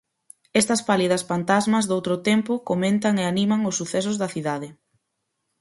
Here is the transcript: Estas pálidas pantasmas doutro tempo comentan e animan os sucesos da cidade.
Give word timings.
Estas 0.61 0.81
pálidas 0.89 1.23
pantasmas 1.31 1.85
doutro 1.89 2.15
tempo 2.29 2.53
comentan 2.69 3.13
e 3.21 3.23
animan 3.25 3.61
os 3.69 3.77
sucesos 3.79 4.15
da 4.21 4.31
cidade. 4.35 4.67